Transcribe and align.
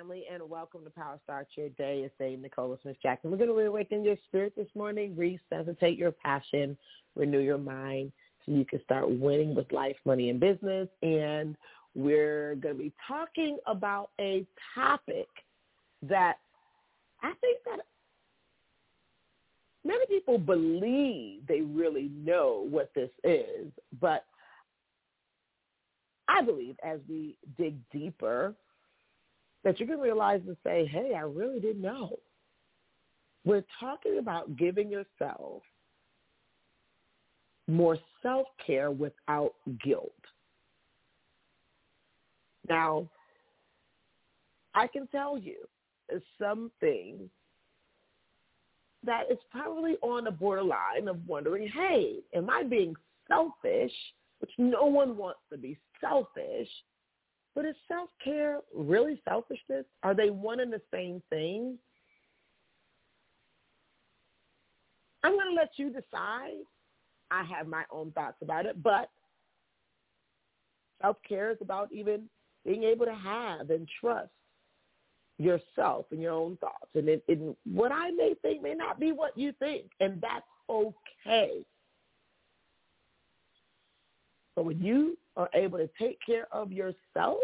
And 0.00 0.48
welcome 0.48 0.82
to 0.82 0.88
Power 0.88 1.20
Start 1.24 1.46
Your 1.56 1.68
Day. 1.68 2.00
It's 2.00 2.14
Dame 2.18 2.40
Nicola 2.40 2.78
Smith 2.80 2.96
Jackson. 3.02 3.30
We're 3.30 3.36
going 3.36 3.50
to 3.50 3.54
reawaken 3.54 4.02
your 4.02 4.16
spirit 4.24 4.54
this 4.56 4.66
morning, 4.74 5.14
resuscitate 5.14 5.98
your 5.98 6.10
passion, 6.10 6.78
renew 7.16 7.40
your 7.40 7.58
mind 7.58 8.10
so 8.44 8.52
you 8.52 8.64
can 8.64 8.82
start 8.82 9.10
winning 9.10 9.54
with 9.54 9.70
life, 9.72 9.96
money, 10.06 10.30
and 10.30 10.40
business. 10.40 10.88
And 11.02 11.54
we're 11.94 12.54
going 12.54 12.76
to 12.76 12.82
be 12.82 12.92
talking 13.06 13.58
about 13.66 14.08
a 14.18 14.46
topic 14.74 15.28
that 16.08 16.38
I 17.22 17.34
think 17.42 17.58
that 17.66 17.80
many 19.84 20.06
people 20.06 20.38
believe 20.38 21.46
they 21.46 21.60
really 21.60 22.10
know 22.24 22.66
what 22.70 22.90
this 22.94 23.10
is, 23.22 23.70
but 24.00 24.24
I 26.26 26.40
believe 26.40 26.76
as 26.82 27.00
we 27.06 27.36
dig 27.58 27.74
deeper, 27.92 28.54
that 29.64 29.78
you 29.78 29.86
can 29.86 29.98
realize 29.98 30.40
and 30.46 30.56
say, 30.64 30.86
hey, 30.86 31.14
I 31.16 31.20
really 31.20 31.60
didn't 31.60 31.82
know. 31.82 32.18
We're 33.44 33.64
talking 33.78 34.18
about 34.18 34.56
giving 34.56 34.90
yourself 34.90 35.62
more 37.66 37.98
self-care 38.22 38.90
without 38.90 39.54
guilt. 39.84 40.12
Now, 42.68 43.08
I 44.74 44.86
can 44.86 45.06
tell 45.08 45.38
you 45.38 45.56
something 46.38 47.30
that 49.04 49.30
is 49.30 49.38
probably 49.50 49.96
on 50.02 50.24
the 50.24 50.30
borderline 50.30 51.08
of 51.08 51.26
wondering, 51.26 51.68
hey, 51.68 52.16
am 52.34 52.50
I 52.50 52.64
being 52.64 52.94
selfish? 53.28 53.92
Which 54.40 54.50
no 54.58 54.84
one 54.84 55.16
wants 55.16 55.40
to 55.50 55.58
be 55.58 55.78
selfish. 56.00 56.68
But 57.54 57.64
is 57.64 57.74
self-care 57.88 58.60
really 58.74 59.20
selfishness? 59.28 59.84
Are 60.02 60.14
they 60.14 60.30
one 60.30 60.60
and 60.60 60.72
the 60.72 60.80
same 60.92 61.22
thing? 61.30 61.76
I'm 65.22 65.32
going 65.32 65.48
to 65.48 65.54
let 65.54 65.72
you 65.76 65.90
decide. 65.90 66.64
I 67.30 67.44
have 67.44 67.66
my 67.66 67.84
own 67.90 68.12
thoughts 68.12 68.38
about 68.42 68.66
it, 68.66 68.82
but 68.82 69.10
self-care 71.02 71.50
is 71.50 71.58
about 71.60 71.92
even 71.92 72.28
being 72.64 72.84
able 72.84 73.06
to 73.06 73.14
have 73.14 73.70
and 73.70 73.88
trust 74.00 74.30
yourself 75.38 76.06
and 76.10 76.20
your 76.20 76.32
own 76.32 76.56
thoughts. 76.58 76.90
And 76.94 77.08
it, 77.08 77.24
it, 77.28 77.38
what 77.64 77.92
I 77.92 78.10
may 78.10 78.34
think 78.42 78.62
may 78.62 78.74
not 78.74 79.00
be 79.00 79.12
what 79.12 79.36
you 79.36 79.52
think, 79.58 79.84
and 80.00 80.20
that's 80.20 80.44
okay. 80.68 81.64
But 84.54 84.64
when 84.64 84.80
you 84.80 85.16
are 85.40 85.48
able 85.54 85.78
to 85.78 85.88
take 85.98 86.18
care 86.24 86.46
of 86.52 86.70
yourself, 86.70 87.38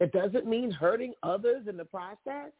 it 0.00 0.10
doesn't 0.12 0.46
mean 0.46 0.70
hurting 0.70 1.12
others 1.22 1.66
in 1.68 1.76
the 1.76 1.84
process. 1.84 2.50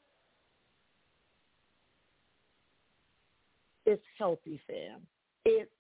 It's 3.87 4.03
healthy, 4.19 4.61
fam. 4.67 5.01
It's 5.47 5.71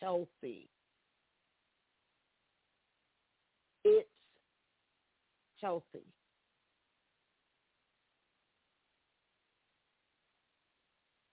healthy. 0.00 0.68
It's 3.84 4.08
healthy. 5.60 6.06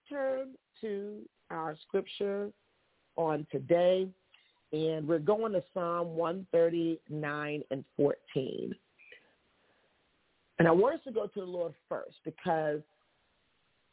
Turn 0.08 0.54
to 0.82 1.22
our 1.50 1.76
scripture 1.82 2.52
on 3.16 3.48
today 3.52 4.08
and 4.74 5.08
we're 5.08 5.20
going 5.20 5.54
to 5.54 5.64
Psalm 5.74 6.16
139 6.16 7.64
and 7.72 7.84
14. 7.96 8.76
And 10.60 10.68
I 10.68 10.72
want 10.72 10.96
us 10.96 11.02
to 11.06 11.12
go 11.12 11.28
to 11.28 11.40
the 11.40 11.46
Lord 11.46 11.74
first 11.88 12.18
because 12.26 12.82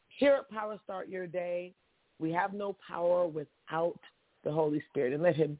here 0.09 0.33
at 0.33 0.49
Power 0.49 0.79
Start 0.83 1.09
Your 1.09 1.27
Day, 1.27 1.73
we 2.19 2.31
have 2.31 2.53
no 2.53 2.75
power 2.87 3.27
without 3.27 3.99
the 4.43 4.51
Holy 4.51 4.81
Spirit 4.89 5.13
and 5.13 5.21
let 5.21 5.35
him 5.35 5.59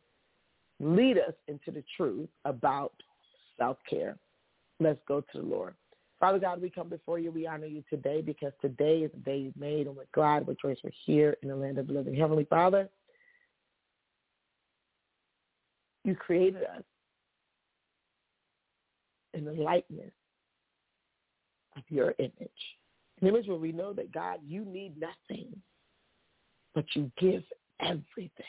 lead 0.79 1.17
us 1.17 1.33
into 1.47 1.71
the 1.71 1.83
truth 1.95 2.29
about 2.45 2.93
self-care. 3.57 4.17
Let's 4.79 4.99
go 5.07 5.21
to 5.21 5.39
the 5.39 5.45
Lord. 5.45 5.75
Father 6.19 6.39
God, 6.39 6.61
we 6.61 6.69
come 6.69 6.89
before 6.89 7.19
you. 7.19 7.31
We 7.31 7.45
honor 7.45 7.65
you 7.65 7.83
today 7.89 8.21
because 8.21 8.53
today 8.61 8.99
is 8.99 9.11
the 9.11 9.19
day 9.19 9.37
you've 9.37 9.57
made 9.57 9.87
and 9.87 9.95
we're 9.95 10.05
glad, 10.13 10.47
joyous, 10.61 10.79
we're 10.83 10.91
here 11.05 11.35
in 11.43 11.49
the 11.49 11.55
land 11.55 11.77
of 11.77 11.87
the 11.87 11.93
living. 11.93 12.15
Heavenly 12.15 12.45
Father, 12.45 12.89
You 16.05 16.15
created 16.15 16.61
us 16.61 16.83
in 19.33 19.43
the 19.43 19.53
likeness 19.53 20.13
of 21.75 21.83
your 21.89 22.13
image. 22.19 22.31
An 23.21 23.27
image 23.27 23.47
where 23.47 23.57
we 23.57 23.71
know 23.71 23.91
that 23.93 24.13
God, 24.13 24.39
you 24.47 24.63
need 24.65 24.93
nothing, 24.99 25.47
but 26.75 26.85
you 26.93 27.11
give 27.17 27.41
everything. 27.79 28.45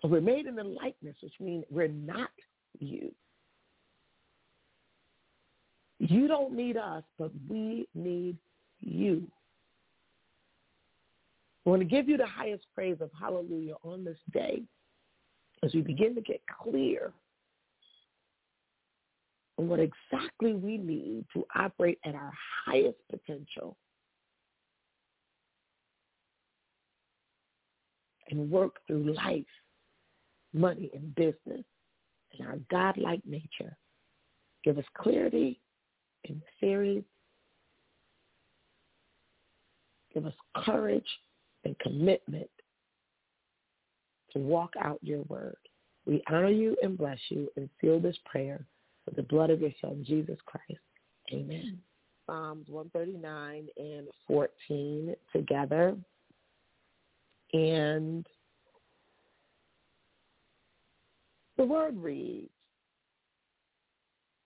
So 0.00 0.06
we're 0.06 0.20
made 0.20 0.46
in 0.46 0.54
the 0.54 0.62
likeness, 0.62 1.16
which 1.20 1.34
means 1.40 1.64
we're 1.70 1.88
not 1.88 2.30
you. 2.78 3.12
You 5.98 6.28
don't 6.28 6.54
need 6.54 6.76
us, 6.76 7.02
but 7.18 7.32
we 7.48 7.88
need 7.96 8.36
you. 8.78 9.26
I 11.66 11.70
want 11.70 11.80
to 11.80 11.86
give 11.86 12.08
you 12.08 12.16
the 12.16 12.26
highest 12.26 12.64
praise 12.74 12.98
of 13.00 13.10
hallelujah 13.18 13.74
on 13.82 14.04
this 14.04 14.18
day 14.32 14.62
as 15.62 15.72
we 15.72 15.80
begin 15.80 16.14
to 16.14 16.20
get 16.20 16.42
clear 16.62 17.12
on 19.58 19.68
what 19.68 19.80
exactly 19.80 20.52
we 20.52 20.76
need 20.76 21.24
to 21.32 21.44
operate 21.54 21.98
at 22.04 22.14
our 22.14 22.32
highest 22.66 22.98
potential 23.10 23.76
and 28.30 28.50
work 28.50 28.76
through 28.86 29.14
life, 29.14 29.44
money, 30.52 30.90
and 30.92 31.14
business 31.14 31.64
in 32.38 32.44
our 32.44 32.58
godlike 32.70 33.22
nature. 33.24 33.76
Give 34.64 34.76
us 34.76 34.84
clarity 34.98 35.60
in 36.24 36.40
the 36.40 36.66
series. 36.66 37.04
Give 40.12 40.26
us 40.26 40.34
courage 40.56 41.04
and 41.64 41.78
commitment 41.78 42.48
to 44.32 44.38
walk 44.38 44.74
out 44.80 44.98
your 45.02 45.22
word. 45.22 45.56
We 46.06 46.22
honor 46.28 46.50
you 46.50 46.76
and 46.82 46.98
bless 46.98 47.18
you 47.28 47.48
and 47.56 47.68
seal 47.80 48.00
this 48.00 48.16
prayer 48.26 48.66
with 49.06 49.16
the 49.16 49.22
blood 49.22 49.50
of 49.50 49.60
your 49.60 49.72
son, 49.80 50.04
Jesus 50.06 50.38
Christ. 50.44 50.80
Amen. 51.32 51.78
Psalms 52.26 52.68
139 52.68 53.68
and 53.76 54.06
14 54.26 55.14
together. 55.32 55.96
And 57.52 58.26
the 61.56 61.64
word 61.64 61.96
reads, 61.96 62.50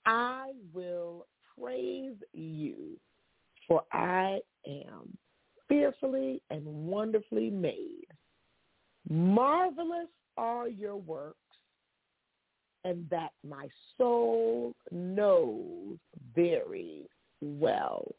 I 0.06 0.52
will 0.72 1.26
praise 1.58 2.16
you, 2.32 2.98
for 3.66 3.82
I 3.92 4.40
am 4.66 5.16
fearfully 5.68 6.42
and 6.50 6.64
wonderfully 6.64 7.50
made. 7.50 8.06
Marvelous 9.08 10.08
are 10.36 10.68
your 10.68 10.96
works, 10.96 11.36
and 12.84 13.08
that 13.10 13.32
my 13.48 13.68
soul 13.96 14.74
knows 14.90 15.96
very 16.34 17.08
well. 17.40 18.14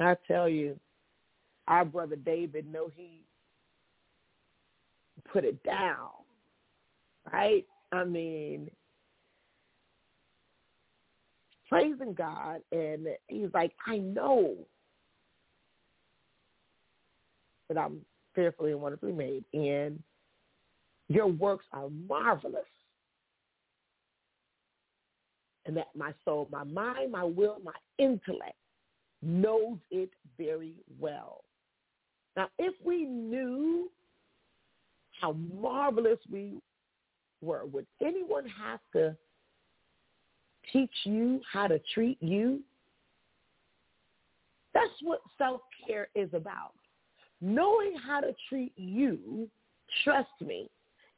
I 0.00 0.16
tell 0.26 0.48
you, 0.48 0.78
our 1.68 1.84
brother 1.84 2.16
David 2.16 2.70
know 2.70 2.90
he 2.94 3.20
put 5.32 5.44
it 5.44 5.62
down, 5.62 6.10
right? 7.32 7.64
I 7.92 8.04
mean, 8.04 8.70
praising 11.68 12.14
God, 12.14 12.60
and 12.72 13.06
he's 13.28 13.48
like, 13.54 13.72
I 13.86 13.98
know 13.98 14.54
that 17.68 17.78
I'm 17.78 18.00
fearfully 18.34 18.72
and 18.72 18.80
wonderfully 18.80 19.12
made, 19.12 19.44
and 19.52 20.02
your 21.08 21.26
works 21.26 21.66
are 21.72 21.88
marvelous. 22.08 22.64
and 25.66 25.76
that 25.76 25.88
my 25.94 26.12
soul, 26.24 26.48
my 26.50 26.64
mind, 26.64 27.12
my 27.12 27.24
will, 27.24 27.56
my 27.64 27.72
intellect 27.98 28.56
knows 29.22 29.78
it 29.90 30.10
very 30.36 30.74
well. 31.00 31.44
Now, 32.36 32.48
if 32.58 32.74
we 32.84 33.04
knew 33.04 33.90
how 35.20 35.36
marvelous 35.58 36.18
we 36.30 36.58
were, 37.40 37.64
would 37.66 37.86
anyone 38.02 38.44
have 38.46 38.80
to 38.92 39.16
teach 40.72 40.90
you 41.04 41.40
how 41.50 41.66
to 41.66 41.80
treat 41.92 42.18
you? 42.20 42.60
That's 44.72 44.90
what 45.02 45.20
self-care 45.38 46.08
is 46.14 46.28
about. 46.32 46.72
Knowing 47.40 47.94
how 47.96 48.20
to 48.20 48.34
treat 48.48 48.72
you, 48.76 49.48
trust 50.02 50.28
me, 50.40 50.68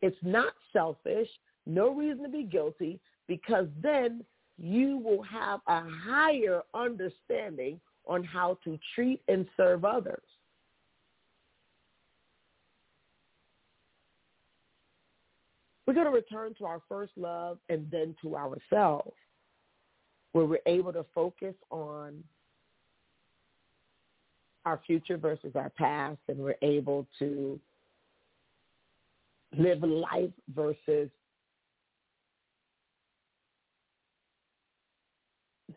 it's 0.02 0.16
not 0.22 0.52
selfish, 0.72 1.28
no 1.66 1.94
reason 1.94 2.22
to 2.24 2.28
be 2.28 2.42
guilty, 2.42 3.00
because 3.26 3.66
then 3.82 4.24
you 4.58 4.98
will 4.98 5.22
have 5.22 5.60
a 5.66 5.82
higher 5.88 6.62
understanding 6.74 7.80
on 8.06 8.22
how 8.22 8.58
to 8.64 8.78
treat 8.94 9.20
and 9.28 9.46
serve 9.56 9.84
others. 9.84 10.22
We're 15.86 15.94
going 15.94 16.06
to 16.06 16.12
return 16.12 16.54
to 16.58 16.64
our 16.64 16.82
first 16.88 17.12
love 17.16 17.58
and 17.68 17.88
then 17.90 18.14
to 18.22 18.36
ourselves, 18.36 19.14
where 20.32 20.44
we're 20.44 20.58
able 20.66 20.92
to 20.92 21.04
focus 21.14 21.54
on 21.70 22.22
our 24.64 24.80
future 24.86 25.16
versus 25.16 25.52
our 25.54 25.70
past, 25.70 26.18
and 26.28 26.38
we're 26.38 26.56
able 26.62 27.06
to 27.18 27.58
live 29.56 29.82
life 29.82 30.30
versus 30.54 31.08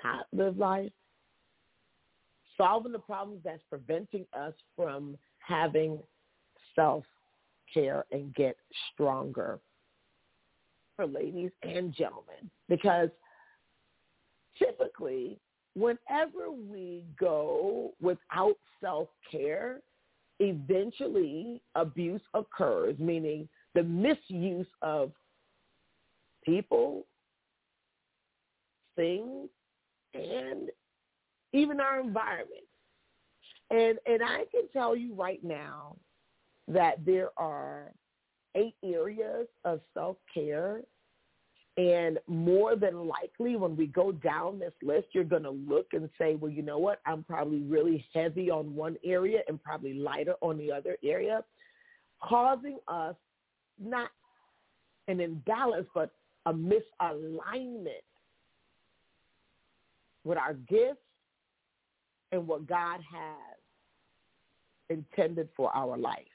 not 0.03 0.25
live 0.33 0.57
life, 0.57 0.91
solving 2.57 2.91
the 2.91 2.99
problems 2.99 3.41
that's 3.43 3.61
preventing 3.69 4.25
us 4.33 4.53
from 4.75 5.17
having 5.37 5.99
self-care 6.75 8.05
and 8.11 8.33
get 8.33 8.57
stronger 8.93 9.59
for 10.95 11.05
ladies 11.05 11.51
and 11.63 11.93
gentlemen. 11.93 12.49
Because 12.67 13.09
typically, 14.59 15.39
whenever 15.75 16.51
we 16.51 17.05
go 17.19 17.93
without 18.01 18.57
self-care, 18.81 19.79
eventually 20.39 21.61
abuse 21.75 22.21
occurs, 22.33 22.95
meaning 22.99 23.47
the 23.75 23.83
misuse 23.83 24.67
of 24.81 25.11
people, 26.45 27.05
things, 28.95 29.49
and 30.13 30.69
even 31.53 31.79
our 31.79 31.99
environment. 31.99 32.63
And 33.71 33.99
and 34.05 34.23
I 34.23 34.45
can 34.51 34.67
tell 34.73 34.95
you 34.95 35.13
right 35.13 35.43
now 35.43 35.95
that 36.67 37.05
there 37.05 37.29
are 37.37 37.91
eight 38.55 38.75
areas 38.83 39.47
of 39.63 39.79
self-care 39.93 40.81
and 41.79 42.19
more 42.27 42.75
than 42.75 43.07
likely 43.07 43.55
when 43.55 43.77
we 43.77 43.87
go 43.87 44.11
down 44.11 44.59
this 44.59 44.73
list, 44.83 45.07
you're 45.13 45.23
going 45.23 45.43
to 45.43 45.51
look 45.51 45.87
and 45.93 46.09
say, 46.19 46.35
well, 46.35 46.51
you 46.51 46.61
know 46.61 46.77
what? 46.77 46.99
I'm 47.05 47.23
probably 47.23 47.61
really 47.61 48.05
heavy 48.13 48.51
on 48.51 48.75
one 48.75 48.97
area 49.05 49.39
and 49.47 49.63
probably 49.63 49.93
lighter 49.93 50.33
on 50.41 50.57
the 50.57 50.73
other 50.73 50.97
area, 51.05 51.41
causing 52.21 52.79
us 52.89 53.15
not 53.81 54.09
an 55.07 55.21
imbalance, 55.21 55.87
but 55.95 56.11
a 56.45 56.53
misalignment 56.53 58.03
with 60.25 60.37
our 60.37 60.55
gifts 60.55 60.99
and 62.33 62.45
what 62.45 62.67
God 62.67 62.99
has 63.09 63.55
intended 64.89 65.47
for 65.55 65.73
our 65.73 65.97
life. 65.97 66.25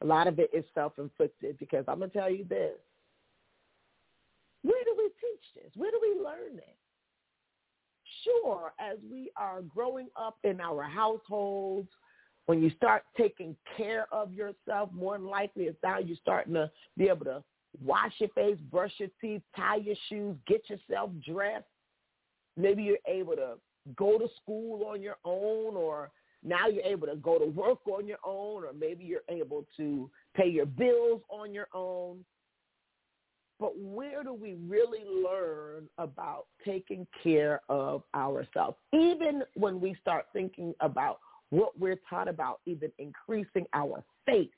A 0.00 0.06
lot 0.06 0.28
of 0.28 0.38
it 0.38 0.48
is 0.54 0.64
self-inflicted 0.74 1.58
because 1.58 1.84
I'm 1.88 1.98
going 1.98 2.10
to 2.10 2.18
tell 2.18 2.30
you 2.30 2.46
this. 2.48 2.72
Where 4.62 4.84
do 4.84 4.94
we 4.96 5.08
teach 5.20 5.51
this? 5.62 5.72
Where 5.76 5.90
do 5.90 6.00
we 6.00 6.22
learn 6.22 6.58
it? 6.58 6.76
Sure, 8.24 8.72
as 8.78 8.98
we 9.10 9.30
are 9.36 9.62
growing 9.62 10.08
up 10.16 10.36
in 10.44 10.60
our 10.60 10.82
households, 10.84 11.88
when 12.46 12.62
you 12.62 12.70
start 12.76 13.04
taking 13.16 13.56
care 13.76 14.06
of 14.12 14.32
yourself, 14.32 14.90
more 14.92 15.16
than 15.16 15.26
likely 15.26 15.64
it's 15.64 15.78
now 15.82 15.98
you're 15.98 16.16
starting 16.20 16.54
to 16.54 16.70
be 16.96 17.08
able 17.08 17.24
to 17.24 17.42
wash 17.82 18.12
your 18.18 18.28
face, 18.30 18.58
brush 18.70 18.92
your 18.98 19.08
teeth, 19.20 19.42
tie 19.56 19.76
your 19.76 19.96
shoes, 20.08 20.36
get 20.46 20.62
yourself 20.68 21.10
dressed, 21.26 21.64
Maybe 22.56 22.82
you're 22.82 22.98
able 23.06 23.34
to 23.36 23.54
go 23.96 24.18
to 24.18 24.28
school 24.40 24.84
on 24.86 25.00
your 25.00 25.16
own 25.24 25.74
or 25.74 26.10
now 26.44 26.68
you're 26.68 26.84
able 26.84 27.06
to 27.06 27.16
go 27.16 27.38
to 27.38 27.46
work 27.46 27.86
on 27.86 28.06
your 28.06 28.18
own 28.24 28.64
or 28.64 28.72
maybe 28.78 29.04
you're 29.04 29.20
able 29.28 29.66
to 29.76 30.10
pay 30.36 30.48
your 30.48 30.66
bills 30.66 31.22
on 31.28 31.52
your 31.54 31.68
own. 31.72 32.24
But 33.60 33.78
where 33.78 34.24
do 34.24 34.32
we 34.32 34.54
really 34.66 35.04
learn 35.04 35.88
about 35.98 36.46
taking 36.64 37.06
care 37.22 37.60
of 37.68 38.02
ourselves? 38.14 38.76
Even 38.92 39.42
when 39.54 39.80
we 39.80 39.96
start 40.00 40.26
thinking 40.32 40.74
about 40.80 41.20
what 41.50 41.78
we're 41.78 42.00
taught 42.08 42.28
about, 42.28 42.60
even 42.66 42.90
increasing 42.98 43.66
our 43.72 44.02
faith, 44.26 44.50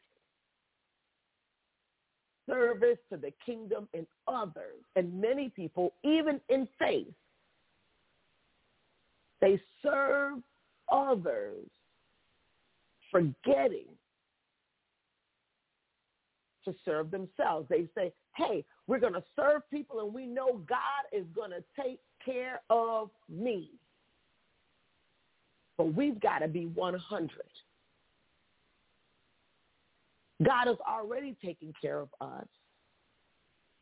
service 2.48 2.98
to 3.10 3.16
the 3.16 3.32
kingdom 3.44 3.88
and 3.94 4.06
others, 4.28 4.82
and 4.96 5.20
many 5.20 5.48
people, 5.50 5.92
even 6.02 6.40
in 6.48 6.68
faith, 6.78 7.12
they 9.40 9.60
serve 9.82 10.38
others, 10.90 11.66
forgetting 13.10 13.86
to 16.64 16.74
serve 16.84 17.10
themselves. 17.10 17.66
They 17.68 17.88
say, 17.94 18.12
hey, 18.36 18.64
we're 18.86 19.00
going 19.00 19.14
to 19.14 19.24
serve 19.36 19.62
people 19.70 20.00
and 20.00 20.12
we 20.12 20.26
know 20.26 20.60
God 20.68 21.04
is 21.12 21.24
going 21.34 21.50
to 21.50 21.62
take 21.80 22.00
care 22.24 22.60
of 22.70 23.10
me. 23.28 23.70
But 25.76 25.94
we've 25.94 26.20
got 26.20 26.38
to 26.38 26.48
be 26.48 26.66
100. 26.66 27.30
God 30.44 30.68
is 30.68 30.76
already 30.88 31.36
taking 31.44 31.72
care 31.80 32.00
of 32.00 32.08
us. 32.20 32.46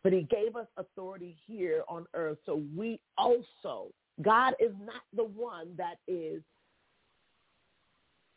But 0.02 0.12
he 0.12 0.22
gave 0.22 0.56
us 0.56 0.66
authority 0.76 1.36
here 1.46 1.84
on 1.88 2.06
earth 2.14 2.38
so 2.44 2.62
we 2.76 3.00
also 3.16 3.92
God 4.20 4.54
is 4.60 4.72
not 4.84 5.02
the 5.16 5.24
one 5.24 5.68
that 5.78 5.96
is 6.06 6.42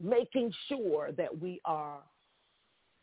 making 0.01 0.53
sure 0.67 1.11
that 1.17 1.41
we 1.41 1.59
are 1.65 1.99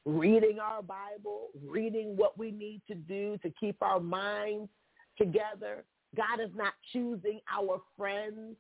reading 0.05 0.59
our 0.59 0.83
Bible, 0.83 1.49
reading 1.65 2.17
what 2.17 2.37
we 2.37 2.51
need 2.51 2.83
to 2.89 2.95
do 2.95 3.39
to 3.43 3.51
keep 3.59 3.77
our 3.83 4.01
minds 4.01 4.69
together. 5.17 5.85
God 6.17 6.41
is 6.43 6.51
not 6.55 6.73
choosing 6.93 7.41
our 7.53 7.81
friends. 7.97 8.57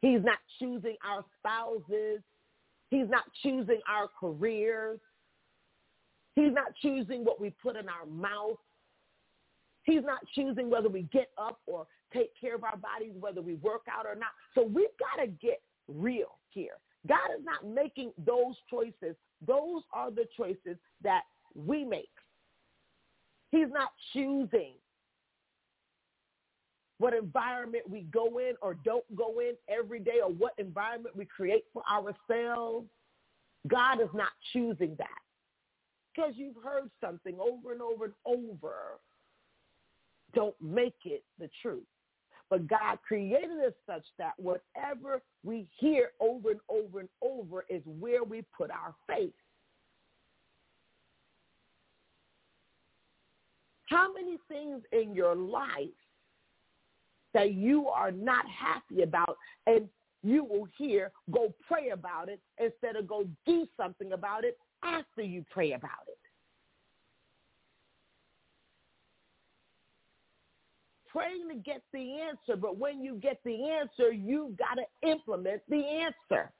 He's 0.00 0.22
not 0.22 0.38
choosing 0.58 0.96
our 1.04 1.24
spouses. 1.38 2.20
He's 2.90 3.08
not 3.08 3.24
choosing 3.42 3.80
our 3.88 4.08
careers. 4.18 4.98
He's 6.34 6.52
not 6.52 6.74
choosing 6.82 7.24
what 7.24 7.40
we 7.40 7.50
put 7.50 7.76
in 7.76 7.88
our 7.88 8.06
mouth. 8.06 8.58
He's 9.84 10.02
not 10.02 10.20
choosing 10.34 10.68
whether 10.68 10.88
we 10.88 11.02
get 11.12 11.28
up 11.38 11.60
or 11.66 11.86
take 12.12 12.30
care 12.40 12.54
of 12.54 12.64
our 12.64 12.76
bodies, 12.76 13.14
whether 13.18 13.40
we 13.40 13.54
work 13.54 13.82
out 13.90 14.06
or 14.06 14.14
not. 14.14 14.30
So 14.54 14.62
we've 14.62 14.86
got 14.98 15.22
to 15.22 15.28
get 15.28 15.60
real 15.88 16.38
here. 16.50 16.78
God 17.06 17.30
is 17.38 17.44
not 17.44 17.66
making 17.66 18.12
those 18.24 18.54
choices. 18.70 19.16
Those 19.46 19.82
are 19.92 20.10
the 20.10 20.26
choices 20.36 20.76
that 21.02 21.22
we 21.54 21.84
make. 21.84 22.08
He's 23.50 23.70
not 23.70 23.90
choosing 24.12 24.72
what 26.98 27.14
environment 27.14 27.84
we 27.88 28.02
go 28.12 28.38
in 28.38 28.54
or 28.62 28.74
don't 28.74 29.04
go 29.14 29.40
in 29.40 29.52
every 29.68 30.00
day 30.00 30.20
or 30.22 30.30
what 30.30 30.52
environment 30.58 31.14
we 31.14 31.26
create 31.26 31.64
for 31.72 31.82
ourselves. 31.90 32.86
God 33.68 34.00
is 34.00 34.08
not 34.14 34.30
choosing 34.52 34.94
that 34.98 35.08
because 36.14 36.32
you've 36.36 36.56
heard 36.62 36.90
something 37.00 37.36
over 37.40 37.72
and 37.72 37.82
over 37.82 38.06
and 38.06 38.14
over 38.24 38.98
don't 40.34 40.54
make 40.60 40.96
it 41.04 41.24
the 41.38 41.48
truth. 41.62 41.82
But 42.48 42.68
God 42.68 42.98
created 43.06 43.58
us 43.66 43.72
such 43.86 44.04
that 44.18 44.34
whatever 44.36 45.20
we 45.44 45.68
hear 45.78 46.10
over 46.20 46.50
and 46.50 46.60
over 46.68 47.00
and 47.00 47.08
over 47.22 47.64
is 47.68 47.82
where 47.84 48.22
we 48.22 48.44
put 48.56 48.70
our 48.70 48.94
faith. 49.08 49.32
How 53.86 54.12
many 54.12 54.36
things 54.48 54.82
in 54.92 55.14
your 55.14 55.34
life 55.34 55.88
that 57.34 57.52
you 57.52 57.88
are 57.88 58.10
not 58.10 58.44
happy 58.48 59.02
about 59.02 59.36
and 59.66 59.88
you 60.22 60.44
will 60.44 60.66
hear, 60.76 61.12
go 61.30 61.52
pray 61.68 61.90
about 61.90 62.28
it 62.28 62.40
instead 62.58 62.96
of 62.96 63.06
go 63.06 63.26
do 63.44 63.66
something 63.76 64.12
about 64.12 64.44
it 64.44 64.58
after 64.82 65.22
you 65.22 65.44
pray 65.50 65.72
about 65.72 65.90
it? 66.08 66.18
Praying 71.16 71.48
to 71.48 71.54
get 71.54 71.82
the 71.94 72.18
answer, 72.20 72.60
but 72.60 72.78
when 72.78 73.02
you 73.02 73.14
get 73.14 73.40
the 73.44 73.70
answer, 73.70 74.12
you've 74.12 74.56
got 74.58 74.74
to 74.74 75.08
implement 75.08 75.62
the 75.68 75.82
answer. 75.82 76.52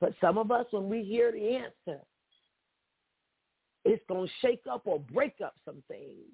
But 0.00 0.12
some 0.20 0.38
of 0.38 0.52
us, 0.52 0.66
when 0.70 0.88
we 0.88 1.02
hear 1.02 1.32
the 1.32 1.56
answer, 1.56 2.00
it's 3.84 4.02
going 4.08 4.28
to 4.28 4.32
shake 4.40 4.62
up 4.70 4.82
or 4.84 5.00
break 5.00 5.34
up 5.44 5.54
some 5.64 5.82
things. 5.88 6.30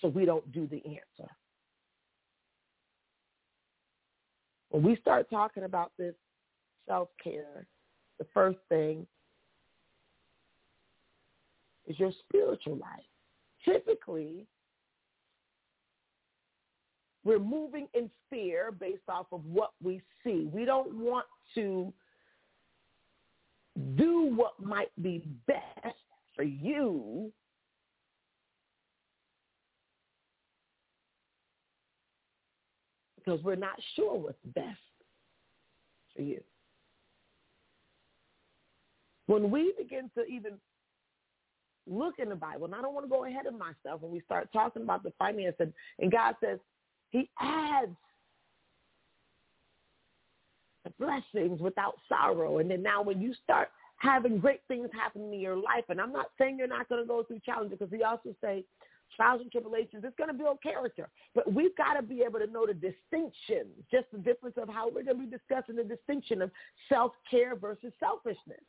So 0.00 0.08
we 0.08 0.24
don't 0.24 0.52
do 0.52 0.68
the 0.68 0.82
answer. 0.86 1.30
When 4.68 4.84
we 4.84 4.96
start 4.96 5.28
talking 5.28 5.64
about 5.64 5.90
this 5.98 6.14
self-care, 6.86 7.66
the 8.18 8.26
first 8.32 8.58
thing 8.68 9.06
is 11.88 11.98
your 11.98 12.12
spiritual 12.28 12.76
life. 12.76 13.00
Typically, 13.66 14.46
we're 17.24 17.38
moving 17.40 17.88
in 17.94 18.08
fear 18.30 18.70
based 18.70 19.08
off 19.08 19.26
of 19.32 19.44
what 19.44 19.72
we 19.82 20.00
see. 20.22 20.48
We 20.52 20.64
don't 20.64 20.94
want 20.94 21.26
to 21.56 21.92
do 23.96 24.32
what 24.34 24.62
might 24.62 24.90
be 25.02 25.26
best 25.46 25.96
for 26.34 26.44
you 26.44 27.32
because 33.16 33.42
we're 33.42 33.56
not 33.56 33.74
sure 33.96 34.16
what's 34.16 34.38
best 34.54 34.78
for 36.14 36.22
you. 36.22 36.40
When 39.26 39.50
we 39.50 39.74
begin 39.76 40.10
to 40.16 40.24
even 40.26 40.52
look 41.86 42.18
in 42.18 42.28
the 42.28 42.36
Bible, 42.36 42.66
and 42.66 42.74
I 42.74 42.82
don't 42.82 42.94
want 42.94 43.06
to 43.06 43.10
go 43.10 43.24
ahead 43.24 43.46
of 43.46 43.54
myself 43.54 44.02
when 44.02 44.12
we 44.12 44.20
start 44.20 44.48
talking 44.52 44.82
about 44.82 45.02
the 45.02 45.12
finance, 45.18 45.56
and, 45.60 45.72
and 45.98 46.10
God 46.10 46.34
says 46.42 46.58
he 47.10 47.30
adds 47.40 47.96
the 50.84 50.90
blessings 50.98 51.60
without 51.60 51.94
sorrow. 52.08 52.58
And 52.58 52.70
then 52.70 52.82
now 52.82 53.02
when 53.02 53.20
you 53.20 53.34
start 53.42 53.68
having 53.98 54.38
great 54.38 54.60
things 54.68 54.88
happen 54.92 55.32
in 55.32 55.40
your 55.40 55.56
life, 55.56 55.84
and 55.88 56.00
I'm 56.00 56.12
not 56.12 56.30
saying 56.38 56.58
you're 56.58 56.68
not 56.68 56.88
going 56.88 57.02
to 57.02 57.06
go 57.06 57.22
through 57.22 57.40
challenges 57.44 57.78
because 57.78 57.92
he 57.92 58.02
also 58.02 58.34
say 58.40 58.64
trials 59.14 59.40
and 59.40 59.50
tribulations, 59.50 60.02
it's 60.04 60.16
going 60.16 60.28
to 60.28 60.34
build 60.34 60.62
character. 60.62 61.08
But 61.34 61.52
we've 61.52 61.76
got 61.76 61.94
to 61.94 62.02
be 62.02 62.22
able 62.22 62.40
to 62.40 62.46
know 62.46 62.66
the 62.66 62.74
distinction, 62.74 63.68
just 63.90 64.06
the 64.12 64.18
difference 64.18 64.56
of 64.60 64.68
how 64.68 64.86
we're 64.86 65.04
going 65.04 65.18
to 65.18 65.24
be 65.24 65.30
discussing 65.30 65.76
the 65.76 65.84
distinction 65.84 66.42
of 66.42 66.50
self-care 66.88 67.56
versus 67.56 67.92
selfishness. 68.00 68.60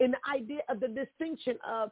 In 0.00 0.12
the 0.12 0.18
idea 0.30 0.60
of 0.68 0.80
the 0.80 0.88
distinction 0.88 1.56
of 1.66 1.90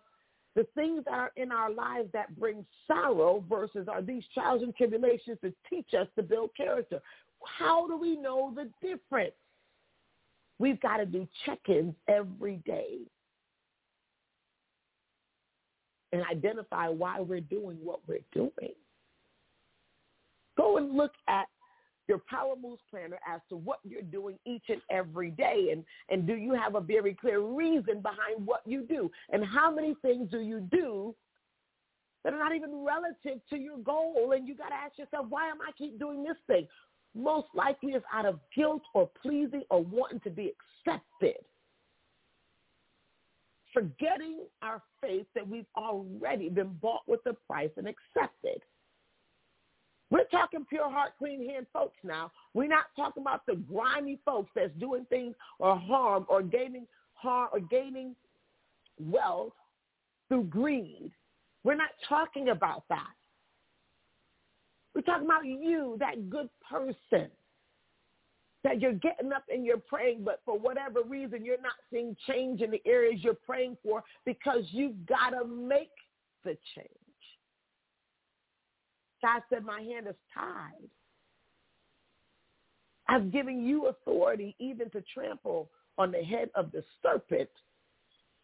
the 0.57 0.67
things 0.75 1.05
that 1.05 1.15
are 1.15 1.33
in 1.37 1.53
our 1.53 1.71
lives 1.71 2.09
that 2.12 2.37
bring 2.38 2.65
sorrow 2.87 3.45
versus 3.49 3.87
are 3.87 4.03
these 4.03 4.25
trials 4.35 4.62
and 4.62 4.75
tribulations 4.75 5.38
to 5.43 5.53
teach 5.71 5.95
us 5.97 6.09
to 6.17 6.23
build 6.23 6.50
character. 6.57 7.00
How 7.45 7.87
do 7.87 7.97
we 7.97 8.17
know 8.17 8.53
the 8.57 8.69
difference? 8.87 9.35
We've 10.59 10.81
got 10.81 10.97
to 10.97 11.07
do 11.07 11.29
check-ins 11.47 11.95
every 12.09 12.57
day 12.67 12.99
and 16.12 16.25
identify 16.25 16.88
why 16.88 17.21
we're 17.21 17.41
doing 17.41 17.77
what 17.85 18.00
we're 18.09 18.19
doing. 18.33 18.75
Go 20.57 20.79
and 20.79 20.97
look 20.97 21.12
at 21.29 21.47
your 22.09 22.23
Power 22.29 22.55
Moves 22.61 22.83
planner 22.91 23.19
as 23.29 23.41
to 23.50 23.57
what 23.57 23.79
you're 23.85 24.03
doing 24.03 24.38
each 24.47 24.65
and 24.69 24.81
every 24.91 25.31
day. 25.31 25.69
And, 25.73 25.85
and 26.09 26.27
do 26.27 26.35
you 26.35 26.55
have 26.55 26.75
a 26.75 26.81
very 26.81 27.15
clear 27.15 27.41
reason 27.41 28.00
behind 28.00 28.45
what 28.45 28.62
you 28.65 28.83
do? 28.83 29.11
And 29.31 29.45
how 29.45 29.73
many 29.73 29.95
things 30.03 30.31
do 30.31 30.41
you 30.41 30.61
do 30.61 31.15
that 32.25 32.33
are 32.33 32.38
not 32.38 32.55
even 32.55 32.85
relative 32.85 33.41
to 33.50 33.57
your 33.57 33.79
goal? 33.79 34.33
And 34.35 34.49
you 34.49 34.55
got 34.55 34.71
to 34.71 34.75
ask 34.75 34.99
yourself, 34.99 35.27
why 35.29 35.49
am 35.49 35.59
I 35.61 35.73
keep 35.77 35.99
doing 35.99 36.25
this 36.25 36.38
thing? 36.47 36.67
Most 37.15 37.49
likely 37.55 37.93
it's 37.93 38.05
out 38.12 38.27
of 38.27 38.41
guilt 38.57 38.83
or 38.95 39.11
pleasing 39.23 39.62
or 39.71 39.83
wanting 39.83 40.21
to 40.21 40.31
be 40.31 40.53
accepted 40.87 41.37
forgetting 43.73 44.41
our 44.62 44.83
faith 45.00 45.27
that 45.35 45.47
we've 45.47 45.67
already 45.77 46.49
been 46.49 46.73
bought 46.81 47.03
with 47.07 47.21
a 47.27 47.35
price 47.47 47.71
and 47.77 47.87
accepted. 47.87 48.61
We're 50.11 50.25
talking 50.25 50.65
pure 50.69 50.91
heart, 50.91 51.12
clean 51.19 51.49
hand 51.49 51.67
folks 51.73 51.99
now. 52.03 52.33
We're 52.55 52.69
not 52.69 52.87
talking 52.97 53.23
about 53.23 53.45
the 53.47 53.57
grimy 53.57 54.19
folks 54.25 54.50
that's 54.55 54.73
doing 54.79 55.07
things 55.11 55.35
or 55.59 55.77
harm 55.77 56.25
or 56.29 56.43
gaining 56.43 56.87
harm 57.12 57.50
or 57.53 57.61
gaining 57.61 58.17
wealth 58.99 59.53
through 60.29 60.45
greed. 60.45 61.12
We're 61.65 61.75
not 61.75 61.91
talking 62.09 62.49
about 62.50 62.85
that. 62.88 63.12
We're 64.95 65.03
talking 65.03 65.27
about 65.27 65.45
you, 65.45 65.97
that 66.00 66.31
good 66.31 66.49
person 66.69 67.29
that 68.65 68.81
you're 68.81 68.93
getting 68.95 69.33
up 69.33 69.45
and 69.49 69.65
you're 69.65 69.79
praying, 69.79 70.25
but 70.25 70.41
for 70.45 70.59
whatever 70.59 71.03
reason, 71.03 71.45
you're 71.45 71.61
not 71.61 71.75
seeing 71.93 72.17
change 72.27 72.61
in 72.61 72.71
the 72.71 72.83
areas 72.85 73.21
you're 73.23 73.35
praying 73.35 73.77
for 73.83 74.03
because 74.25 74.65
you've 74.71 75.07
got 75.07 75.31
to 75.31 75.45
make 75.45 75.93
the 76.45 76.57
change. 76.75 76.88
God 79.23 79.43
said, 79.51 79.65
my 79.65 79.81
hand 79.81 80.07
is 80.07 80.15
tied. 80.33 80.89
I've 83.09 83.33
given 83.33 83.65
you 83.65 83.87
authority 83.87 84.55
even 84.59 84.91
to 84.91 85.03
trample 85.13 85.71
on 85.97 86.13
the 86.13 86.23
head 86.23 86.51
of 86.55 86.71
the 86.73 86.85
serpent, 87.03 87.49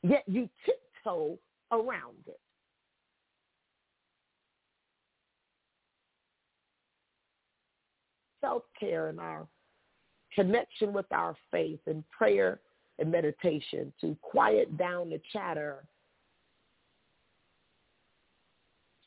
yet 0.02 0.24
you 0.26 0.48
tiptoe 0.64 1.38
around 1.70 2.16
it. 2.26 2.40
Self-care 8.40 9.08
and 9.08 9.20
our 9.20 9.46
connection 10.34 10.92
with 10.92 11.06
our 11.12 11.36
faith 11.50 11.80
and 11.86 12.02
prayer 12.10 12.58
and 12.98 13.10
meditation 13.10 13.92
to 14.00 14.16
quiet 14.22 14.76
down 14.76 15.10
the 15.10 15.20
chatter 15.32 15.84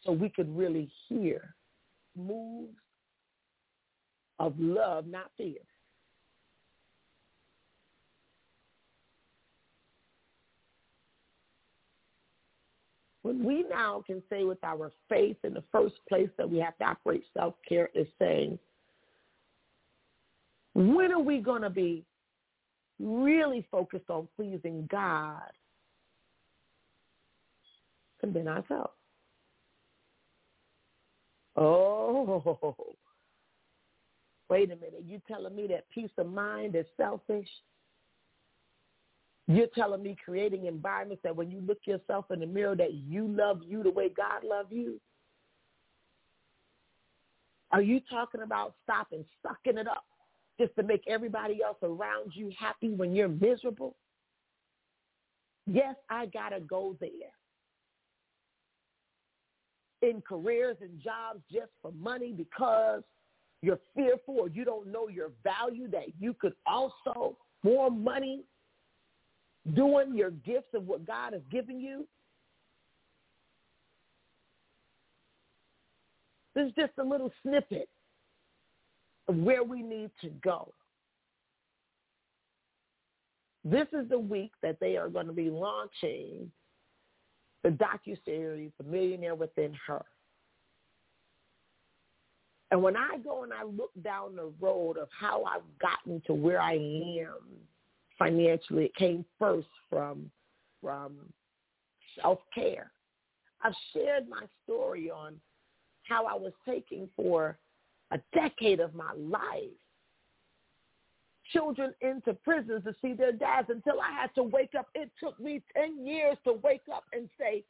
so 0.03 0.11
we 0.11 0.29
could 0.29 0.55
really 0.57 0.89
hear 1.07 1.53
moves 2.17 2.73
of 4.39 4.53
love, 4.59 5.07
not 5.07 5.31
fear. 5.37 5.55
When 13.23 13.43
we 13.43 13.65
now 13.69 14.03
can 14.07 14.23
say 14.29 14.45
with 14.45 14.63
our 14.63 14.91
faith 15.09 15.37
in 15.43 15.53
the 15.53 15.63
first 15.71 15.95
place 16.07 16.29
that 16.37 16.49
we 16.49 16.59
have 16.59 16.77
to 16.77 16.85
operate 16.85 17.23
self-care 17.37 17.89
is 17.93 18.07
saying, 18.19 18.57
when 20.73 21.11
are 21.11 21.19
we 21.19 21.39
going 21.39 21.63
to 21.63 21.69
be 21.69 22.05
really 22.99 23.67
focused 23.69 24.09
on 24.09 24.27
pleasing 24.35 24.87
God 24.89 25.51
and 28.23 28.33
then 28.33 28.47
ourselves? 28.47 28.96
Oh, 31.57 32.95
wait 34.49 34.71
a 34.71 34.75
minute. 34.75 35.03
You 35.05 35.19
telling 35.27 35.55
me 35.55 35.67
that 35.67 35.89
peace 35.89 36.11
of 36.17 36.31
mind 36.31 36.75
is 36.75 36.85
selfish? 36.95 37.47
You're 39.47 39.67
telling 39.73 40.03
me 40.03 40.15
creating 40.23 40.65
environments 40.65 41.23
that 41.23 41.35
when 41.35 41.49
you 41.49 41.61
look 41.65 41.79
yourself 41.85 42.25
in 42.31 42.41
the 42.41 42.45
mirror 42.45 42.75
that 42.75 42.93
you 42.93 43.27
love 43.27 43.61
you 43.65 43.81
the 43.81 43.89
way 43.89 44.09
God 44.09 44.43
loved 44.43 44.71
you? 44.71 44.99
Are 47.71 47.81
you 47.81 48.01
talking 48.09 48.41
about 48.41 48.75
stopping 48.83 49.25
sucking 49.41 49.77
it 49.77 49.87
up 49.87 50.03
just 50.59 50.75
to 50.75 50.83
make 50.83 51.03
everybody 51.07 51.61
else 51.63 51.77
around 51.81 52.31
you 52.33 52.51
happy 52.57 52.89
when 52.89 53.15
you're 53.15 53.27
miserable? 53.27 53.95
Yes, 55.65 55.95
I 56.09 56.27
got 56.27 56.49
to 56.49 56.59
go 56.59 56.95
there. 56.99 57.09
In 60.07 60.21
careers 60.21 60.77
and 60.79 61.01
jobs 61.01 61.41
just 61.51 61.71
for 61.81 61.91
money 61.91 62.31
because 62.31 63.03
you're 63.61 63.79
fearful 63.93 64.47
you 64.47 64.63
don't 64.63 64.87
know 64.87 65.09
your 65.09 65.31
value 65.43 65.89
that 65.89 66.05
you 66.19 66.33
could 66.33 66.53
also 66.65 67.35
more 67.63 67.89
money 67.89 68.43
doing 69.75 70.15
your 70.15 70.31
gifts 70.31 70.73
of 70.73 70.87
what 70.87 71.05
God 71.05 71.33
has 71.33 71.41
given 71.51 71.79
you. 71.81 72.07
This 76.55 76.67
is 76.67 76.73
just 76.75 76.93
a 76.99 77.03
little 77.03 77.31
snippet 77.43 77.89
of 79.27 79.35
where 79.35 79.63
we 79.63 79.83
need 79.83 80.11
to 80.21 80.29
go. 80.43 80.73
This 83.65 83.87
is 83.91 84.07
the 84.09 84.19
week 84.19 84.51
that 84.63 84.79
they 84.79 84.95
are 84.95 85.09
going 85.09 85.27
to 85.27 85.33
be 85.33 85.49
launching 85.49 86.49
the 87.63 87.69
docu-series, 87.69 88.71
The 88.77 88.83
Millionaire 88.83 89.35
Within 89.35 89.73
Her. 89.85 90.03
And 92.71 92.83
when 92.83 92.97
I 92.97 93.17
go 93.23 93.43
and 93.43 93.53
I 93.53 93.63
look 93.63 93.91
down 94.03 94.35
the 94.35 94.51
road 94.59 94.97
of 94.97 95.07
how 95.17 95.43
I've 95.45 95.61
gotten 95.79 96.21
to 96.27 96.33
where 96.33 96.61
I 96.61 96.73
am 96.73 97.37
financially, 98.19 98.85
it 98.85 98.95
came 98.95 99.23
first 99.39 99.69
from 99.89 100.29
from 100.81 101.17
self-care. 102.21 102.91
I've 103.63 103.73
shared 103.93 104.29
my 104.29 104.43
story 104.63 105.09
on 105.09 105.35
how 106.03 106.25
I 106.25 106.35
was 106.35 106.53
taking 106.67 107.09
for 107.15 107.57
a 108.11 108.19
decade 108.33 108.79
of 108.79 108.93
my 108.93 109.11
life 109.13 109.71
children 111.53 111.93
into 112.01 112.33
prisons 112.33 112.83
to 112.83 112.93
see 113.01 113.13
their 113.13 113.31
dads 113.31 113.69
until 113.69 113.99
I 114.01 114.11
had 114.11 114.33
to 114.35 114.43
wake 114.43 114.73
up. 114.77 114.87
It 114.95 115.11
took 115.21 115.39
me 115.39 115.61
10 115.75 116.05
years 116.05 116.37
to 116.45 116.53
wake 116.53 116.83
up 116.93 117.03
and 117.13 117.29
say, 117.39 117.63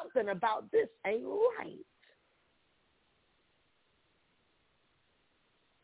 something 0.00 0.30
about 0.30 0.70
this 0.72 0.88
ain't 1.06 1.24
right. 1.26 1.78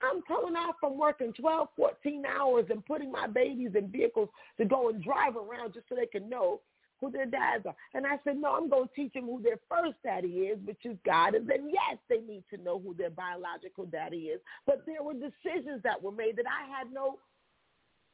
I'm 0.00 0.22
coming 0.22 0.54
off 0.54 0.76
from 0.80 0.96
working 0.96 1.32
12, 1.32 1.68
14 1.76 2.22
hours 2.24 2.66
and 2.70 2.84
putting 2.86 3.10
my 3.10 3.26
babies 3.26 3.72
in 3.74 3.88
vehicles 3.88 4.28
to 4.58 4.64
go 4.64 4.90
and 4.90 5.02
drive 5.02 5.36
around 5.36 5.74
just 5.74 5.88
so 5.88 5.96
they 5.96 6.06
can 6.06 6.28
know 6.28 6.60
who 7.00 7.10
their 7.10 7.26
dads 7.26 7.64
are. 7.66 7.76
And 7.94 8.06
I 8.06 8.18
said, 8.24 8.36
no, 8.36 8.54
I'm 8.54 8.68
going 8.68 8.88
to 8.88 8.94
teach 8.94 9.12
them 9.12 9.26
who 9.26 9.40
their 9.42 9.58
first 9.68 9.96
daddy 10.02 10.50
is, 10.50 10.58
which 10.64 10.84
is 10.84 10.96
God. 11.06 11.34
And 11.34 11.48
then, 11.48 11.68
yes, 11.68 11.98
they 12.08 12.18
need 12.18 12.44
to 12.54 12.62
know 12.62 12.78
who 12.78 12.94
their 12.94 13.10
biological 13.10 13.86
daddy 13.86 14.30
is. 14.32 14.40
But 14.66 14.84
there 14.86 15.02
were 15.02 15.14
decisions 15.14 15.82
that 15.84 16.02
were 16.02 16.12
made 16.12 16.36
that 16.36 16.46
I 16.46 16.68
had 16.68 16.92
no 16.92 17.18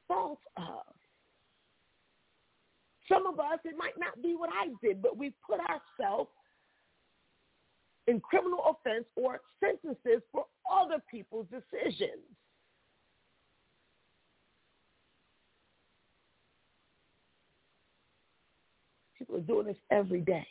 fault 0.07 0.41
of. 0.57 0.83
Some 3.09 3.27
of 3.27 3.39
us, 3.39 3.59
it 3.65 3.77
might 3.77 3.99
not 3.99 4.23
be 4.23 4.35
what 4.35 4.51
I 4.53 4.69
did, 4.83 5.03
but 5.03 5.17
we 5.17 5.33
put 5.47 5.61
ourselves 5.61 6.31
in 8.07 8.21
criminal 8.21 8.61
offense 8.69 9.05
or 9.17 9.41
sentences 9.61 10.23
for 10.33 10.47
other 10.71 11.03
people's 11.11 11.47
decisions. 11.51 12.23
Are 19.35 19.41
doing 19.41 19.67
this 19.67 19.77
every 19.91 20.21
day. 20.21 20.47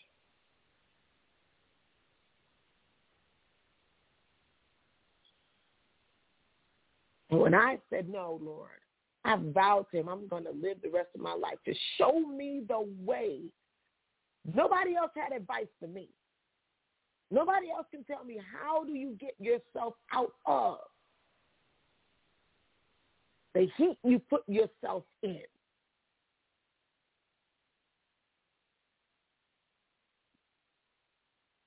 And 7.29 7.39
when 7.39 7.55
I 7.55 7.79
said, 7.89 8.09
no, 8.09 8.39
Lord, 8.41 8.69
I 9.25 9.37
vowed 9.37 9.87
to 9.91 9.97
him 9.97 10.07
I'm 10.07 10.27
going 10.27 10.43
to 10.43 10.51
live 10.51 10.77
the 10.83 10.89
rest 10.89 11.09
of 11.15 11.21
my 11.21 11.33
life 11.33 11.57
to 11.65 11.73
show 11.97 12.19
me 12.19 12.63
the 12.67 12.85
way. 13.03 13.39
Nobody 14.53 14.95
else 14.95 15.11
had 15.15 15.35
advice 15.35 15.67
for 15.79 15.87
me. 15.87 16.09
Nobody 17.31 17.71
else 17.71 17.87
can 17.89 18.03
tell 18.03 18.23
me 18.23 18.39
how 18.53 18.83
do 18.83 18.93
you 18.93 19.17
get 19.19 19.33
yourself 19.39 19.95
out 20.13 20.33
of 20.45 20.77
the 23.55 23.67
heat 23.77 23.97
you 24.03 24.19
put 24.19 24.43
yourself 24.47 25.03
in. 25.23 25.41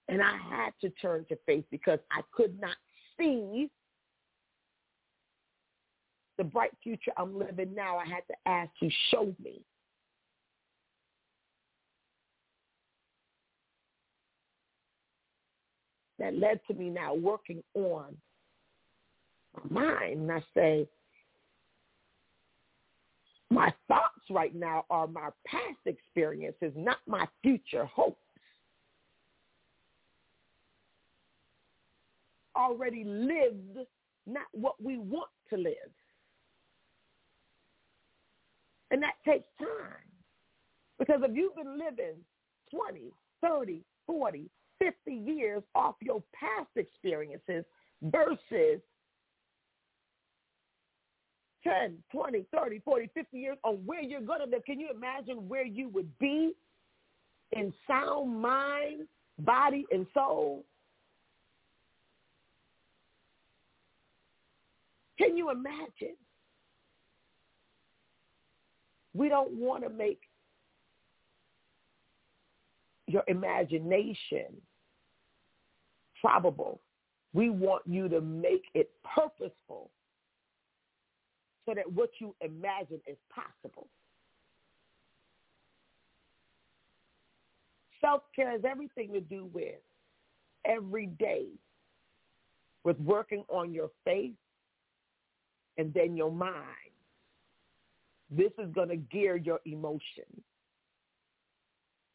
And 0.09 0.23
I 0.23 0.37
had 0.49 0.71
to 0.83 0.91
turn 0.91 1.25
to 1.29 1.39
faith 1.47 1.65
because 1.71 1.99
I 2.13 2.21
could 2.33 2.61
not 2.61 2.77
see 3.19 3.71
the 6.39 6.45
bright 6.45 6.73
future 6.83 7.13
I'm 7.17 7.37
living 7.39 7.75
now. 7.75 7.97
I 7.97 8.07
had 8.07 8.23
to 8.29 8.35
ask 8.47 8.71
you, 8.81 8.91
show 9.11 9.35
me. 9.43 9.61
That 16.19 16.39
led 16.39 16.61
to 16.69 16.75
me 16.75 16.89
now 16.89 17.15
working 17.15 17.63
on 17.75 18.17
my 19.71 19.81
mind. 19.83 20.21
And 20.21 20.33
I 20.33 20.43
say, 20.55 20.89
my 23.51 23.73
thoughts 23.87 24.25
right 24.31 24.55
now 24.55 24.85
are 24.91 25.07
my 25.07 25.29
past 25.47 25.79
experiences, 25.85 26.73
not 26.75 26.99
my 27.07 27.27
future 27.43 27.85
hopes. 27.85 28.21
Already 32.57 33.05
lived 33.05 33.79
not 34.27 34.47
what 34.53 34.83
we 34.83 34.99
want 34.99 35.31
to 35.51 35.57
live. 35.57 35.75
And 38.91 39.03
that 39.03 39.15
takes 39.25 39.47
time. 39.59 40.07
Because 40.99 41.21
if 41.23 41.37
you've 41.37 41.55
been 41.55 41.79
living 41.79 42.17
20, 42.75 43.13
30, 43.43 43.83
40, 44.07 44.51
50 44.79 45.13
years 45.13 45.63
off 45.75 45.97
your 46.01 46.23
past 46.35 46.71
experiences 46.77 47.65
versus 48.03 48.81
10, 51.65 51.99
20, 52.13 52.47
30, 52.55 52.81
40, 52.85 53.11
50 53.15 53.39
years 53.39 53.59
on 53.65 53.75
where 53.85 54.03
you're 54.03 54.21
going 54.21 54.41
to 54.41 54.47
live, 54.47 54.65
can 54.65 54.79
you 54.79 54.89
imagine 54.95 55.49
where 55.49 55.67
you 55.67 55.89
would 55.89 56.17
be 56.19 56.53
in 57.53 57.73
sound 57.87 58.41
mind, 58.41 59.07
body, 59.41 59.85
and 59.91 60.07
soul? 60.15 60.65
Can 65.19 65.37
you 65.37 65.51
imagine? 65.51 66.17
We 69.15 69.29
don't 69.29 69.53
want 69.53 69.83
to 69.83 69.89
make 69.89 70.21
your 73.07 73.23
imagination 73.29 74.47
probable. 76.21 76.81
We 77.33 77.51
want 77.51 77.83
you 77.87 78.09
to 78.09 78.21
make 78.21 78.65
it 78.75 78.91
purposeful 79.05 79.91
so 81.65 81.75
that 81.75 81.91
what 81.93 82.11
you 82.21 82.35
imagine 82.41 83.01
is 83.07 83.17
possible. 83.35 83.89
Self-care 88.01 88.51
has 88.53 88.61
everything 88.65 89.13
to 89.13 89.21
do 89.21 89.49
with 89.53 89.81
every 90.65 91.07
day 91.07 91.47
with 92.85 92.99
working 93.01 93.45
on 93.49 93.73
your 93.73 93.91
faith, 94.05 94.35
and 95.79 95.93
then 95.95 96.17
your 96.17 96.31
mind. 96.31 96.55
This 98.31 98.53
is 98.59 98.73
going 98.75 98.89
to 98.89 98.97
gear 98.97 99.37
your 99.37 99.61
emotions. 99.67 100.43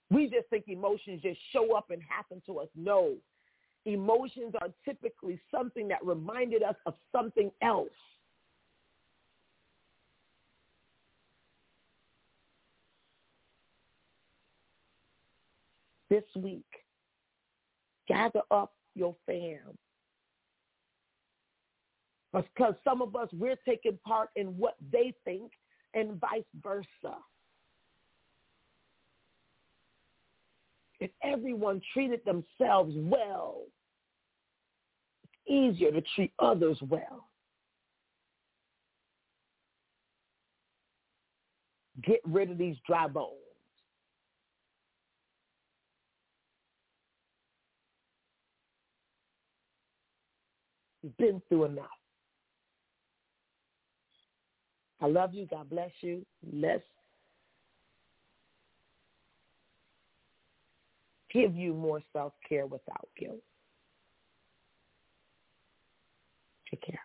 We 0.09 0.27
just 0.27 0.49
think 0.49 0.65
emotions 0.67 1.21
just 1.21 1.39
show 1.53 1.75
up 1.75 1.89
and 1.89 2.01
happen 2.07 2.41
to 2.47 2.59
us. 2.59 2.67
No. 2.75 3.15
Emotions 3.85 4.53
are 4.61 4.67
typically 4.83 5.39
something 5.49 5.87
that 5.87 6.05
reminded 6.05 6.63
us 6.63 6.75
of 6.85 6.95
something 7.11 7.49
else. 7.61 7.89
This 16.09 16.23
week, 16.35 16.65
gather 18.09 18.41
up 18.51 18.73
your 18.95 19.15
fam 19.25 19.77
because 22.33 22.75
some 22.83 23.01
of 23.01 23.15
us, 23.15 23.27
we're 23.33 23.57
taking 23.67 23.97
part 24.05 24.29
in 24.35 24.47
what 24.57 24.75
they 24.91 25.13
think 25.25 25.51
and 25.93 26.19
vice 26.19 26.43
versa. 26.63 27.17
If 30.99 31.11
everyone 31.23 31.81
treated 31.93 32.21
themselves 32.25 32.93
well, 32.95 33.63
it's 35.23 35.51
easier 35.51 35.91
to 35.91 36.01
treat 36.15 36.31
others 36.39 36.77
well. 36.87 37.27
Get 42.03 42.21
rid 42.23 42.51
of 42.51 42.57
these 42.57 42.77
dry 42.87 43.07
bones. 43.07 43.35
You've 51.01 51.17
been 51.17 51.41
through 51.49 51.65
enough. 51.65 52.00
I 55.01 55.07
love 55.07 55.33
you. 55.33 55.47
God 55.47 55.69
bless 55.69 55.91
you. 56.01 56.25
Let's 56.53 56.83
give 61.33 61.55
you 61.55 61.73
more 61.73 62.01
self-care 62.13 62.67
without 62.67 63.07
guilt. 63.17 63.39
Take 66.69 66.81
care. 66.83 66.99